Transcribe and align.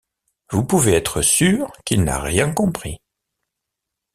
Vous 0.49 0.65
pouvez 0.65 0.93
être 0.93 1.21
sûres 1.21 1.71
qu’il 1.85 2.03
n’a 2.03 2.19
rien 2.19 2.51
compris. 2.51 2.97